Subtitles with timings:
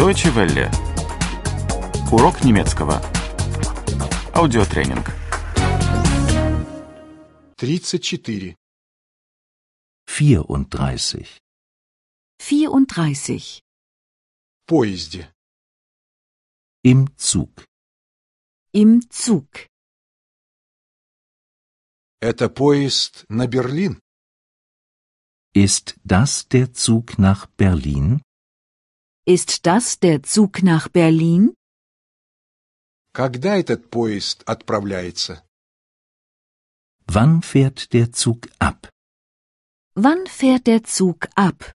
[0.00, 0.70] Deutsche Welle.
[2.10, 3.02] Урок немецкого.
[4.32, 5.06] Аудиотренинг.
[7.58, 8.56] 34.
[10.06, 11.38] 34.
[12.38, 13.60] 34.
[13.60, 15.30] В поезде.
[16.82, 17.66] Im Zug.
[18.72, 19.68] Im Zug.
[22.22, 24.00] Это поезд на Берлин?
[25.52, 28.22] Ist das der Zug nach Berlin?
[29.25, 31.53] Ist das der Zug nach Berlin?
[33.13, 35.43] Когда этот поезд отправляется?
[37.07, 38.89] Wann fährt der Zug ab?
[39.95, 41.73] Wann fährt der Zug ab?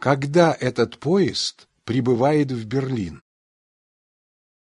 [0.00, 3.20] Когда этот поезд прибывает в Берлин?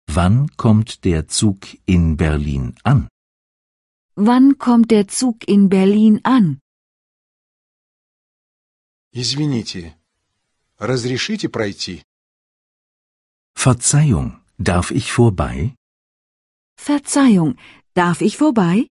[0.07, 3.09] Wann kommt der Zug in Berlin an?
[4.15, 6.61] Wann kommt der Zug in Berlin an?
[9.13, 9.99] Извините,
[10.81, 12.03] разрешите пройти?
[13.55, 15.75] Verzeihung, darf ich vorbei?
[16.77, 17.57] Verzeihung,
[17.95, 18.89] darf ich vorbei?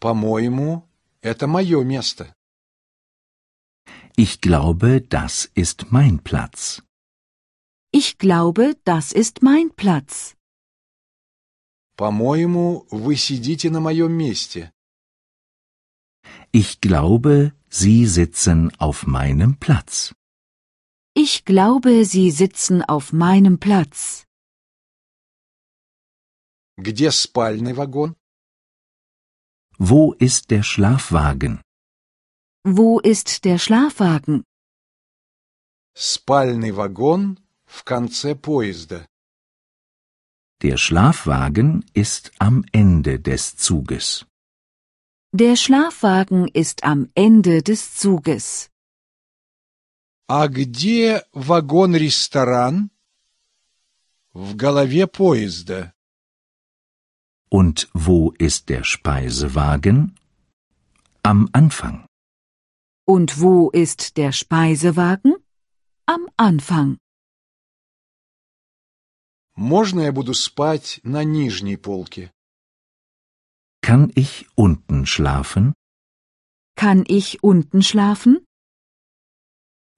[0.00, 0.88] По-моему,
[1.20, 2.32] это мое место.
[4.16, 6.82] Ich glaube, das ist mein Platz.
[7.92, 10.36] Ich glaube, das ist mein Platz.
[11.96, 14.72] По-моему, вы сидите на моем месте.
[16.52, 20.12] Ich glaube, Sie sitzen auf meinem Platz.
[21.14, 24.24] Ich glaube, Sie sitzen auf meinem Platz.
[26.78, 28.16] Где спальный вагон?
[29.78, 31.60] Wo ist der Schlafwagen?
[32.64, 34.44] Wo ist der Schlafwagen?
[35.94, 39.06] Спальный вагон в конце поезда.
[40.62, 44.26] Der Schlafwagen ist am Ende des Zuges.
[45.32, 48.68] Der Schlafwagen ist am Ende des Zuges.
[50.28, 52.90] А где вагон-ресторан?
[54.32, 55.92] В голове поезда.
[57.50, 60.16] Und wo ist der Speisewagen?
[61.22, 62.06] Am Anfang.
[63.06, 65.34] Und wo ist der Speisewagen?
[66.06, 66.98] Am Anfang.
[69.56, 72.30] Можно я буду спать на нижней полке?
[73.82, 75.74] Kann ich unten schlafen?
[76.76, 78.43] Kann ich unten schlafen?